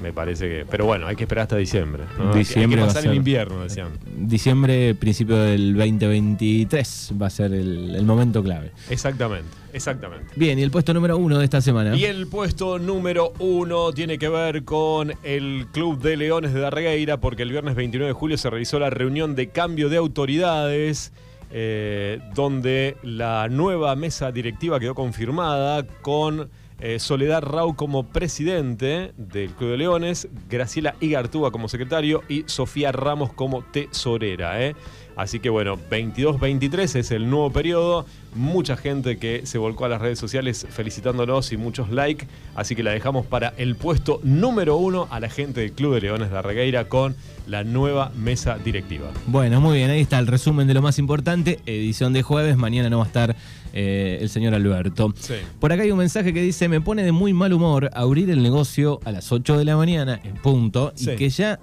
me 0.01 0.12
parece 0.13 0.48
que. 0.50 0.65
Pero 0.70 0.86
bueno, 0.86 1.08
hay 1.08 1.15
que 1.15 1.24
esperar 1.24 1.43
hasta 1.43 1.58
diciembre. 1.58 2.03
¿no? 2.17 2.34
Diciembre 2.34 2.81
hay 2.81 2.88
va 2.88 2.88
que 2.88 2.91
a 2.91 2.96
pasar 2.96 3.03
el 3.03 3.10
ser- 3.10 3.15
invierno, 3.17 3.63
decían. 3.63 3.89
Diciembre, 4.17 4.96
principio 4.96 5.38
del 5.38 5.75
2023 5.75 7.13
va 7.22 7.27
a 7.27 7.29
ser 7.29 7.53
el, 7.53 7.96
el 7.96 8.05
momento 8.05 8.43
clave. 8.43 8.72
Exactamente, 8.89 9.48
exactamente. 9.74 10.25
Bien, 10.36 10.58
y 10.60 10.63
el 10.63 10.72
puesto 10.72 10.93
número 10.93 11.17
uno 11.17 11.38
de 11.39 11.46
esta 11.46 11.62
semana. 11.62 11.96
Y 11.96 12.05
el 12.05 12.27
puesto 12.27 12.79
número 12.79 13.34
uno 13.39 13.91
tiene 13.93 14.17
que 14.17 14.29
ver 14.29 14.63
con 14.63 15.13
el 15.24 15.67
Club 15.72 16.01
de 16.01 16.17
Leones 16.17 16.53
de 16.53 16.60
Darregueira, 16.60 17.17
porque 17.20 17.43
el 17.43 17.51
viernes 17.51 17.75
29 17.75 18.08
de 18.08 18.13
julio 18.13 18.38
se 18.38 18.50
realizó 18.50 18.79
la 18.79 18.89
reunión 18.89 19.36
de 19.36 19.50
cambio 19.50 19.89
de 19.89 19.98
autoridades, 19.98 21.12
eh, 21.51 22.20
donde 22.34 22.96
la 23.03 23.48
nueva 23.50 23.96
mesa 23.96 24.31
directiva 24.31 24.79
quedó 24.79 24.96
confirmada 24.96 25.86
con 26.01 26.50
eh, 26.82 27.00
Soledad 27.00 27.44
Rau 27.44 27.76
como 27.76 28.08
presidente 28.08 29.14
del 29.18 29.52
Club 29.52 29.72
de 29.72 29.78
Leones, 29.78 30.28
Graciela 30.50 30.96
Igartúa 31.00 31.52
como 31.52 31.70
secretario 31.70 32.24
y 32.28 32.44
Sofía 32.48 32.92
Ramos 32.92 33.32
como 33.34 33.62
tesorera. 33.64 34.62
¿eh? 34.62 34.76
Así 35.16 35.40
que 35.40 35.50
bueno, 35.50 35.78
22-23 35.78 36.96
es 36.96 37.12
el 37.12 37.30
nuevo 37.30 37.52
periodo. 37.52 38.06
Mucha 38.34 38.78
gente 38.78 39.18
que 39.18 39.46
se 39.46 39.58
volcó 39.58 39.86
a 39.86 39.90
las 39.90 40.02
redes 40.02 40.18
sociales 40.18 40.66
felicitándonos 40.70 41.52
y 41.52 41.58
muchos 41.58 41.90
likes. 41.90 42.28
Así 42.56 42.76
que 42.76 42.84
la 42.84 42.92
dejamos 42.92 43.26
para 43.26 43.54
el 43.58 43.76
puesto 43.76 44.20
número 44.24 44.78
uno 44.78 45.08
a 45.12 45.20
la 45.20 45.30
gente 45.30 45.62
del 45.62 45.74
Club 45.74 45.96
de 45.96 46.02
Leones 46.02 46.32
de 46.32 46.38
Arregueira 46.38 46.88
con 46.88 47.16
la 47.46 47.64
nueva 47.64 48.12
mesa 48.16 48.58
directiva. 48.58 49.10
Bueno, 49.28 49.60
muy 49.60 49.78
bien, 49.78 49.90
ahí 49.90 50.02
está 50.02 50.18
el 50.20 50.28
resumen 50.28 50.68
de 50.68 50.74
lo 50.74 50.82
más 50.82 50.98
importante. 50.98 51.60
Edición 51.66 52.14
de 52.14 52.24
jueves, 52.24 52.56
mañana 52.56 52.90
no 52.90 53.00
va 53.00 53.04
a 53.04 53.08
estar 53.08 53.36
eh, 53.74 54.18
el 54.22 54.30
señor 54.30 54.54
Alberto. 54.54 55.13
Sí. 55.20 55.36
Por 55.60 55.72
acá 55.72 55.84
hay 55.84 55.92
un 55.92 55.98
mensaje 56.00 56.34
que 56.34 56.42
dice, 56.42 56.68
me 56.70 56.82
pone 56.82 57.04
de 57.04 57.12
muy 57.12 57.34
mal 57.34 57.54
humor 57.54 57.90
abrir 57.94 58.30
el 58.30 58.42
negocio 58.44 59.00
a 59.06 59.12
las 59.12 59.32
8 59.32 59.58
de 59.58 59.66
la 59.66 59.75
mañana, 59.78 60.20
en 60.24 60.34
punto, 60.36 60.92
Sí. 60.96 61.12
y 61.12 61.16
que 61.16 61.30
ya 61.30 61.60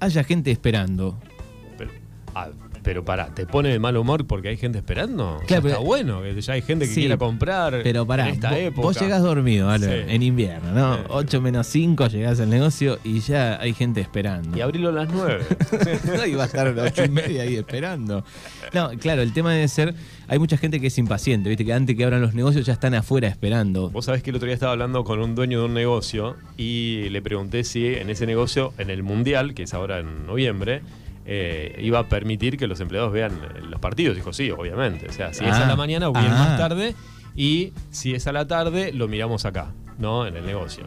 haya 0.00 0.24
gente 0.24 0.50
esperando. 0.50 1.18
Pero, 1.76 1.90
ah, 2.34 2.48
pero 2.82 3.04
pará, 3.04 3.34
¿te 3.34 3.46
pone 3.46 3.68
de 3.70 3.78
mal 3.78 3.96
humor 3.96 4.26
porque 4.26 4.48
hay 4.48 4.56
gente 4.56 4.78
esperando? 4.78 5.40
Claro, 5.46 5.66
está 5.66 5.78
pero- 5.78 5.82
bueno, 5.86 6.22
que 6.22 6.40
ya 6.40 6.52
hay 6.54 6.62
gente 6.62 6.86
que 6.86 6.94
Sí, 6.94 7.00
quiera 7.02 7.16
comprar 7.16 7.80
Pero 7.82 8.06
pará, 8.06 8.28
en 8.28 8.34
esta 8.34 8.50
vos, 8.50 8.58
época. 8.58 8.82
vos 8.82 9.00
llegás 9.00 9.22
dormido, 9.22 9.76
Sí. 9.78 9.84
en 9.88 10.22
invierno, 10.22 10.72
¿no? 10.72 10.96
Sí. 10.96 11.02
8 11.08 11.40
menos 11.40 11.66
5 11.66 12.06
llegás 12.08 12.40
al 12.40 12.50
negocio 12.50 12.98
y 13.04 13.20
ya 13.20 13.60
hay 13.60 13.74
gente 13.74 14.00
esperando. 14.00 14.56
Y 14.56 14.60
abrilo 14.60 14.88
a 14.88 14.92
las 14.92 15.08
9. 15.12 15.44
No, 16.16 16.26
y 16.26 16.34
va 16.34 16.44
a 16.44 16.46
estar 16.46 16.66
a 16.66 16.72
las 16.72 16.92
ocho 16.92 17.04
y 17.04 17.08
media 17.08 17.42
ahí 17.42 17.56
esperando. 17.56 18.24
No, 18.72 18.90
claro, 18.98 19.22
el 19.22 19.32
tema 19.32 19.52
debe 19.52 19.68
ser, 19.68 19.94
hay 20.28 20.38
mucha 20.38 20.56
gente 20.56 20.80
que 20.80 20.88
es 20.88 20.98
impaciente, 20.98 21.48
viste, 21.48 21.64
que 21.64 21.72
antes 21.72 21.96
que 21.96 22.04
abran 22.04 22.20
los 22.20 22.34
negocios 22.34 22.66
ya 22.66 22.72
están 22.72 22.94
afuera 22.94 23.28
esperando. 23.28 23.90
Vos 23.90 24.04
sabés 24.06 24.22
que 24.22 24.30
el 24.30 24.36
otro 24.36 24.46
día 24.46 24.54
estaba 24.54 24.72
hablando 24.72 25.04
con 25.04 25.20
un 25.20 25.34
dueño 25.34 25.60
de 25.60 25.64
un 25.66 25.74
negocio 25.74 26.36
y 26.56 27.08
le 27.10 27.22
pregunté 27.22 27.64
si 27.64 27.86
en 27.86 28.10
ese 28.10 28.26
negocio, 28.26 28.72
en 28.78 28.90
el 28.90 29.02
Mundial, 29.02 29.54
que 29.54 29.64
es 29.64 29.74
ahora 29.74 29.98
en 30.00 30.26
noviembre, 30.26 30.82
eh, 31.26 31.76
iba 31.82 31.98
a 32.00 32.08
permitir 32.08 32.56
que 32.56 32.66
los 32.66 32.80
empleados 32.80 33.12
vean 33.12 33.32
eh, 33.32 33.60
los 33.68 33.80
partidos. 33.80 34.16
Dijo, 34.16 34.32
sí, 34.32 34.50
obviamente. 34.50 35.08
O 35.08 35.12
sea, 35.12 35.32
si 35.32 35.44
es 35.44 35.52
a 35.52 35.64
Ah, 35.64 35.68
la 35.68 35.76
mañana 35.76 36.08
o 36.08 36.12
bien 36.12 36.26
ah. 36.30 36.38
más 36.48 36.58
tarde. 36.58 36.94
Y 37.36 37.72
si 37.90 38.14
es 38.14 38.26
a 38.26 38.32
la 38.32 38.46
tarde, 38.46 38.92
lo 38.92 39.06
miramos 39.08 39.44
acá, 39.44 39.72
¿no? 39.98 40.26
En 40.26 40.36
el 40.36 40.44
negocio. 40.44 40.84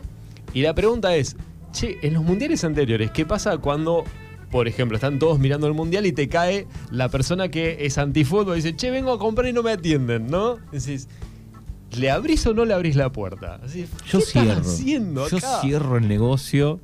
Y 0.54 0.62
la 0.62 0.74
pregunta 0.76 1.16
es, 1.16 1.36
che, 1.72 1.98
en 2.02 2.14
los 2.14 2.24
mundiales 2.24 2.64
anteriores, 2.64 3.12
¿qué 3.12 3.26
pasa 3.26 3.58
cuando, 3.58 4.04
por 4.52 4.68
ejemplo, 4.68 4.96
están 4.98 5.20
todos 5.20 5.40
mirando 5.40 5.68
el 5.68 5.74
mundial 5.74 6.06
y 6.06 6.12
te 6.12 6.28
cae 6.30 6.68
la 6.92 7.10
persona 7.10 7.48
que 7.50 7.86
es 7.86 7.98
antifútbol 7.98 8.54
y 8.54 8.62
dice, 8.62 8.76
che, 8.76 8.92
vengo 8.92 9.12
a 9.14 9.18
comprar 9.20 9.48
y 9.48 9.54
no 9.54 9.64
me 9.64 9.72
atienden, 9.72 10.28
¿no? 10.28 10.58
Decís, 10.72 11.08
¿le 11.98 12.12
abrís 12.12 12.46
o 12.46 12.54
no 12.54 12.66
le 12.66 12.74
abrís 12.74 12.96
la 12.98 13.12
puerta? 13.12 13.60
Así, 13.64 13.88
Yo 14.08 14.20
¿qué 14.20 14.26
cierro. 14.26 14.50
estás 14.52 14.68
haciendo 14.68 15.28
Yo 15.30 15.38
cierro 15.62 15.98
el 15.98 16.08
negocio. 16.08 16.80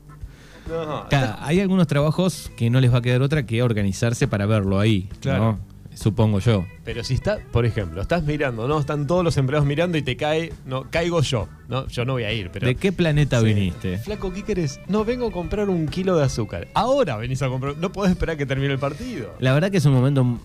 No, 0.69 1.07
Claro, 1.09 1.35
hay 1.41 1.59
algunos 1.59 1.87
trabajos 1.87 2.51
que 2.55 2.69
no 2.69 2.79
les 2.79 2.93
va 2.93 2.99
a 2.99 3.01
quedar 3.01 3.21
otra 3.21 3.45
que 3.45 3.61
organizarse 3.63 4.27
para 4.27 4.45
verlo 4.45 4.79
ahí, 4.79 5.09
Claro. 5.19 5.43
¿no? 5.43 5.69
Supongo 5.95 6.39
yo. 6.39 6.65
Pero 6.85 7.03
si 7.03 7.13
está, 7.15 7.39
por 7.51 7.65
ejemplo, 7.65 8.01
estás 8.01 8.23
mirando, 8.23 8.67
¿no? 8.69 8.79
Están 8.79 9.05
todos 9.05 9.21
los 9.21 9.35
empleados 9.35 9.67
mirando 9.67 9.97
y 9.97 10.01
te 10.01 10.15
cae, 10.15 10.53
no, 10.65 10.85
caigo 10.89 11.21
yo, 11.21 11.49
¿no? 11.67 11.87
Yo 11.87 12.05
no 12.05 12.13
voy 12.13 12.23
a 12.23 12.31
ir, 12.31 12.51
pero. 12.51 12.67
¿De 12.67 12.75
qué 12.75 12.93
planeta 12.93 13.39
Sí. 13.41 13.45
viniste? 13.47 13.97
Flaco, 13.97 14.31
¿qué 14.31 14.43
querés? 14.43 14.79
No, 14.87 15.03
vengo 15.03 15.27
a 15.27 15.31
comprar 15.31 15.69
un 15.69 15.87
kilo 15.89 16.15
de 16.15 16.23
azúcar. 16.23 16.69
Ahora 16.73 17.17
venís 17.17 17.41
a 17.41 17.49
comprar. 17.49 17.75
No 17.77 17.91
podés 17.91 18.11
esperar 18.11 18.37
que 18.37 18.45
termine 18.45 18.71
el 18.71 18.79
partido. 18.79 19.33
La 19.39 19.53
verdad 19.53 19.71
que 19.71 19.77
es 19.77 19.85
un 19.85 19.93
momento 19.93 20.39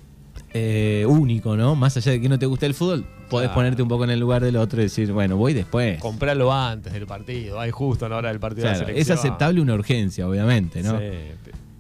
eh, 0.55 1.05
único, 1.09 1.57
¿no? 1.57 1.75
Más 1.75 1.97
allá 1.97 2.13
de 2.13 2.21
que 2.21 2.29
no 2.29 2.39
te 2.39 2.47
guste 2.47 2.65
el 2.67 2.75
fútbol, 2.75 3.05
podés 3.29 3.49
Claro. 3.49 3.55
ponerte 3.55 3.83
un 3.83 3.89
poco 3.89 4.05
en 4.05 4.11
el 4.11 4.21
lugar 4.21 4.43
del 4.43 4.57
otro 4.57 4.81
y 4.81 4.85
decir, 4.85 5.13
bueno, 5.13 5.37
voy 5.37 5.53
después. 5.53 5.99
Compralo 6.01 6.53
antes 6.53 6.93
del 6.93 7.07
partido. 7.07 7.59
Hay 7.61 7.71
justo 7.73 8.07
a 8.07 8.09
la 8.09 8.17
hora 8.17 8.29
del 8.29 8.39
partido 8.41 8.69
Claro, 8.69 8.87
de 8.87 8.93
la 8.93 8.99
es 8.99 9.11
aceptable 9.11 9.61
una 9.61 9.75
urgencia, 9.75 10.27
obviamente, 10.29 10.83
¿no? 10.83 10.99
Sí. 10.99 11.05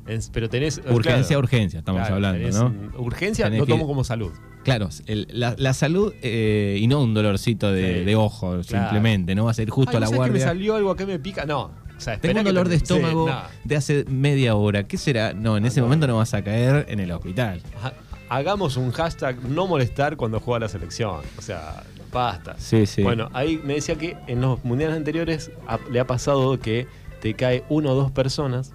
Es- 0.07 0.29
pero 0.33 0.51
tenés. 0.51 0.83
Urgencia, 0.91 1.29
claro, 1.29 1.39
urgencia, 1.41 1.79
estamos 1.79 2.09
hablando, 2.11 2.51
¿no? 2.51 2.99
Urgencia 3.01 3.47
Tenés 3.47 3.61
lo 3.61 3.67
que- 3.67 3.73
tomo 3.73 3.87
como 3.87 4.05
salud. 4.05 4.33
Claro, 4.63 4.89
el- 5.07 5.29
la, 5.31 5.55
la 5.59 5.73
salud 5.73 6.13
eh, 6.23 6.77
y 6.81 6.87
no 6.89 7.03
un 7.03 7.15
dolorcito 7.15 7.71
de, 7.73 8.01
Sí. 8.01 8.05
de 8.05 8.17
ojo, 8.17 8.63
simplemente, 8.63 9.35
no 9.35 9.45
vas 9.45 9.59
a 9.59 9.63
ir 9.63 9.71
justo 9.71 9.93
Ay, 9.93 9.97
a 9.99 10.01
la 10.01 10.07
¿no 10.07 10.11
sabés 10.11 10.19
que 10.19 10.33
me 10.33 10.39
guardia. 10.39 10.47
salió 10.47 10.75
algo 10.77 10.97
que 10.97 11.07
me 11.07 11.19
pica. 11.19 11.47
No. 11.47 11.71
O 11.97 12.01
sea, 12.01 12.15
espera 12.15 12.35
Tengo 12.35 12.41
un 12.41 12.55
dolor 12.55 12.69
de. 12.69 12.77
Sí, 12.79 12.83
estómago 12.83 13.29
no. 13.29 13.39
de 13.63 13.77
hace 13.77 14.05
media 14.09 14.57
hora. 14.57 14.83
¿Qué 14.87 14.97
será? 14.99 15.33
No, 15.33 15.57
en 15.57 15.65
ese 15.65 15.81
no. 15.81 15.87
momento 15.87 16.07
no 16.07 16.17
vas 16.17 16.35
a 16.35 16.43
caer 16.43 16.87
en 16.89 16.99
el 17.01 17.11
hospital. 17.13 17.63
Ha- 17.83 17.93
Hagamos 18.37 18.77
un 18.77 18.91
hashtag 18.91 19.37
no 19.49 19.67
molestar 19.67 20.17
cuando 20.17 20.41
juega 20.41 20.61
la 20.61 20.69
selección. 20.69 21.21
O 21.39 21.43
sea, 21.43 21.85
basta. 22.13 22.57
Sí, 22.59 22.85
sí. 22.87 23.03
Bueno, 23.03 23.29
ahí 23.33 23.61
me 23.65 23.75
decía 23.75 23.95
que 23.97 24.17
en 24.27 24.41
los 24.41 24.65
mundiales 24.65 24.97
anteriores 24.97 25.51
le 25.91 26.01
ha 26.01 26.07
pasado 26.07 26.59
que 26.59 26.87
te 27.21 27.35
cae 27.35 27.63
una 27.69 27.91
o 27.91 27.95
dos 27.95 28.11
personas 28.11 28.73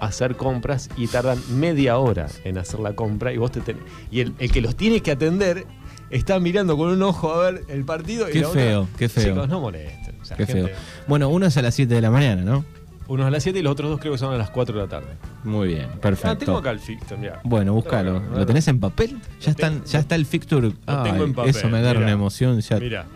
a 0.00 0.06
hacer 0.06 0.36
compras 0.36 0.90
y 0.96 1.06
tardan 1.06 1.38
media 1.50 1.98
hora 1.98 2.26
en 2.44 2.58
hacer 2.58 2.80
la 2.80 2.94
compra 2.94 3.32
y 3.32 3.38
vos 3.38 3.52
te 3.52 3.60
ten- 3.60 3.78
y 4.10 4.20
el, 4.20 4.34
el 4.38 4.50
que 4.50 4.60
los 4.60 4.76
tiene 4.76 5.00
que 5.00 5.10
atender 5.12 5.66
está 6.10 6.38
mirando 6.40 6.76
con 6.76 6.88
un 6.90 7.02
ojo 7.02 7.32
a 7.32 7.50
ver 7.50 7.62
el 7.68 7.84
partido 7.84 8.28
y 8.28 8.32
Qué 8.32 8.40
la 8.40 8.48
otra- 8.48 8.60
feo, 8.60 8.88
qué 8.98 9.08
feo. 9.08 9.24
Chicos, 9.34 9.48
no 9.48 9.60
molesten. 9.60 10.16
O 10.20 10.24
sea, 10.24 10.36
Qué 10.36 10.46
gente- 10.46 10.68
feo. 10.68 10.76
Bueno, 11.06 11.28
uno 11.30 11.46
es 11.46 11.56
a 11.56 11.62
las 11.62 11.74
7 11.74 11.94
de 11.94 12.00
la 12.00 12.10
mañana, 12.10 12.42
¿no? 12.42 12.64
Unos 13.08 13.26
a 13.26 13.30
las 13.30 13.42
7 13.42 13.58
y 13.58 13.62
los 13.62 13.72
otros 13.72 13.90
dos 13.90 14.00
creo 14.00 14.12
que 14.12 14.18
son 14.18 14.34
a 14.34 14.36
las 14.36 14.50
4 14.50 14.74
de 14.74 14.82
la 14.82 14.88
tarde. 14.88 15.08
Muy 15.44 15.68
bien, 15.68 15.82
Ah, 15.82 15.88
tengo 15.92 16.00
perfecto. 16.00 16.56
acá 16.56 16.70
el 16.72 16.80
fixture, 16.80 17.20
mirá. 17.20 17.40
Bueno, 17.44 17.72
búscalo. 17.74 18.20
Tengo 18.20 18.38
¿Lo 18.38 18.46
tenés 18.46 18.66
en 18.68 18.80
papel? 18.80 19.16
Ya, 19.40 19.50
están, 19.52 19.84
ya 19.84 20.00
está 20.00 20.14
el 20.16 20.26
fixture. 20.26 20.72
Lo 20.86 21.02
tengo 21.02 21.24
en 21.24 21.34
papel, 21.34 21.50
Eso 21.50 21.68
me 21.68 21.78
agarra 21.78 22.00
mirá. 22.00 22.06
una 22.08 22.12
emoción. 22.14 22.60
Ya. 22.60 22.78
Mira. 22.80 23.06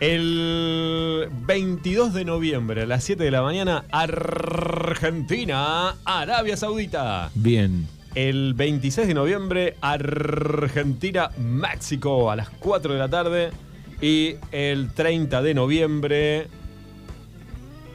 El 0.00 1.28
22 1.46 2.12
de 2.14 2.24
noviembre 2.26 2.82
a 2.82 2.86
las 2.86 3.02
7 3.04 3.22
de 3.24 3.30
la 3.30 3.42
mañana, 3.42 3.84
Argentina, 3.90 5.94
Arabia 6.04 6.56
Saudita. 6.56 7.30
Bien. 7.34 7.86
El 8.14 8.54
26 8.54 9.08
de 9.08 9.14
noviembre, 9.14 9.76
Argentina, 9.80 11.30
México 11.38 12.30
a 12.30 12.36
las 12.36 12.48
4 12.50 12.92
de 12.94 12.98
la 12.98 13.08
tarde. 13.08 13.50
Y 14.00 14.34
el 14.52 14.90
30 14.92 15.40
de 15.42 15.54
noviembre, 15.54 16.48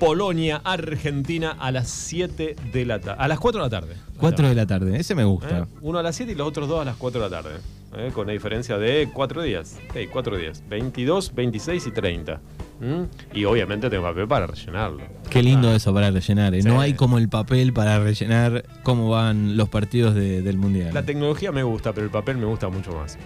Polonia, 0.02 0.60
Argentina 0.64 1.56
a 1.60 1.72
las 1.72 1.88
7 1.88 2.56
de 2.74 2.86
la 2.86 3.00
tarde. 3.00 3.22
A 3.22 3.28
las 3.28 3.40
4 3.40 3.62
de 3.62 3.66
la 3.68 3.70
tarde. 3.70 3.96
4 4.18 4.50
de 4.50 4.56
la 4.56 4.66
tarde, 4.66 5.00
ese 5.00 5.14
me 5.14 5.24
gusta. 5.24 5.60
¿Eh? 5.60 5.66
Uno 5.82 6.00
a 6.00 6.02
las 6.02 6.16
7 6.16 6.32
y 6.32 6.36
los 6.36 6.48
otros 6.48 6.68
dos 6.68 6.82
a 6.82 6.86
las 6.86 6.96
4 6.96 7.22
de 7.22 7.30
la 7.30 7.44
tarde. 7.44 7.58
¿eh? 7.96 8.10
Con 8.12 8.24
una 8.24 8.34
diferencia 8.34 8.80
de 8.80 9.12
4 9.14 9.44
días. 9.44 9.78
Sí, 9.94 10.08
4 10.12 10.38
días. 10.38 10.64
22, 10.68 11.36
26 11.36 11.86
y 11.86 11.92
30. 11.92 12.42
¿Mm? 12.82 13.04
Y 13.38 13.46
obviamente 13.46 13.90
tengo 13.90 14.04
papel 14.04 14.28
para 14.28 14.48
rellenarlo. 14.48 15.04
Qué 15.30 15.44
lindo 15.44 15.72
eso 15.74 15.94
para 15.94 16.10
rellenar. 16.12 16.56
¿eh? 16.56 16.64
Sí. 16.64 16.68
No 16.68 16.82
hay 16.82 16.96
como 16.96 17.20
el 17.20 17.30
papel 17.30 17.72
para 17.74 18.00
rellenar 18.00 18.66
cómo 18.84 19.10
van 19.10 19.56
los 19.56 19.70
partidos 19.70 20.16
de- 20.16 20.42
del 20.42 20.58
Mundial. 20.58 20.92
La 20.94 21.04
tecnología 21.06 21.52
me 21.52 21.62
gusta, 21.64 21.94
pero 21.94 22.06
el 22.06 22.12
papel 22.12 22.38
me 22.38 22.46
gusta 22.46 22.70
mucho 22.70 22.92
más. 22.94 23.18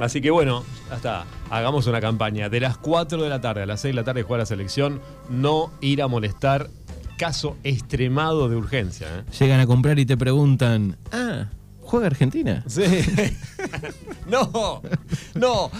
Así 0.00 0.20
que 0.20 0.30
bueno, 0.30 0.64
hasta 0.90 1.24
hagamos 1.48 1.86
una 1.86 2.00
campaña. 2.00 2.48
De 2.48 2.58
las 2.58 2.76
4 2.76 3.22
de 3.22 3.28
la 3.28 3.40
tarde 3.40 3.62
a 3.62 3.66
las 3.66 3.80
6 3.80 3.92
de 3.94 4.00
la 4.00 4.04
tarde 4.04 4.24
juega 4.24 4.42
la 4.42 4.46
selección. 4.46 5.00
No 5.30 5.70
ir 5.80 6.02
a 6.02 6.08
molestar. 6.08 6.68
Caso 7.18 7.56
extremado 7.62 8.48
de 8.48 8.56
urgencia. 8.56 9.06
¿eh? 9.06 9.22
Llegan 9.38 9.60
a 9.60 9.66
comprar 9.66 9.96
y 10.00 10.06
te 10.06 10.16
preguntan, 10.16 10.96
ah, 11.12 11.46
¿juega 11.80 12.06
Argentina? 12.08 12.64
Sí. 12.66 12.82
no, 14.28 14.82
no. 15.34 15.70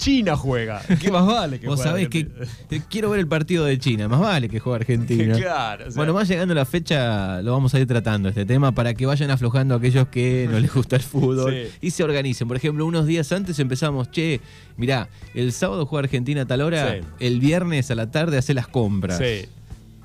China 0.00 0.34
juega. 0.34 0.80
¿Qué 1.00 1.10
más 1.10 1.26
vale 1.26 1.60
que 1.60 1.66
Vos 1.66 1.76
juegue 1.76 1.90
sabés 1.90 2.08
que 2.08 2.20
Argentina? 2.40 2.84
quiero 2.88 3.10
ver 3.10 3.20
el 3.20 3.28
partido 3.28 3.64
de 3.66 3.78
China, 3.78 4.08
más 4.08 4.18
vale 4.20 4.48
que 4.48 4.58
juegue 4.58 4.76
Argentina. 4.76 5.34
Claro, 5.38 5.84
o 5.86 5.90
sea- 5.90 5.96
bueno, 5.96 6.14
más 6.14 6.26
llegando 6.26 6.54
la 6.54 6.64
fecha, 6.64 7.42
lo 7.42 7.52
vamos 7.52 7.74
a 7.74 7.78
ir 7.78 7.86
tratando 7.86 8.30
este 8.30 8.44
tema 8.46 8.72
para 8.72 8.94
que 8.94 9.04
vayan 9.04 9.30
aflojando 9.30 9.74
a 9.74 9.78
aquellos 9.78 10.08
que 10.08 10.48
no 10.50 10.58
les 10.58 10.72
gusta 10.72 10.96
el 10.96 11.02
fútbol 11.02 11.52
Sí. 11.52 11.68
y 11.82 11.90
se 11.90 12.02
organicen. 12.02 12.48
Por 12.48 12.56
ejemplo, 12.56 12.86
unos 12.86 13.06
días 13.06 13.30
antes 13.32 13.58
empezamos, 13.58 14.10
che, 14.10 14.40
mirá, 14.78 15.08
el 15.34 15.52
sábado 15.52 15.84
juega 15.86 16.04
Argentina 16.04 16.42
a 16.42 16.46
tal 16.46 16.62
hora, 16.62 16.94
Sí. 16.94 17.00
el 17.20 17.38
viernes 17.40 17.90
a 17.90 17.94
la 17.94 18.10
tarde 18.10 18.38
hace 18.38 18.54
las 18.54 18.66
compras. 18.68 19.18
Sí. 19.18 19.46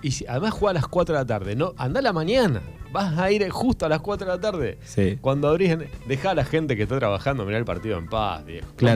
Y 0.01 0.11
si- 0.11 0.25
además 0.27 0.51
juega 0.53 0.71
a 0.71 0.73
las 0.73 0.87
4 0.87 1.15
de 1.15 1.21
la 1.21 1.25
tarde. 1.25 1.55
No, 1.55 1.73
anda 1.77 1.99
a 1.99 2.03
la 2.03 2.13
mañana. 2.13 2.61
Vas 2.91 3.17
a 3.17 3.29
ir 3.31 3.49
justo 3.49 3.85
a 3.85 3.89
las 3.89 3.99
4 4.01 4.25
de 4.27 4.33
la 4.33 4.39
tarde. 4.39 4.77
Sí. 4.85 5.17
Cuando 5.19 5.49
abrís, 5.49 5.75
dejá 6.07 6.31
a 6.31 6.35
la 6.35 6.45
gente 6.45 6.77
que 6.77 6.83
está 6.83 6.97
trabajando 6.99 7.43
mirar 7.43 7.59
el 7.59 7.65
partido 7.65 7.97
en 7.97 8.07
paz, 8.07 8.45
viejo. 8.45 8.67
Claro. 8.77 8.93